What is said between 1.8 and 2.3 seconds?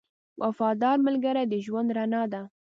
رڼا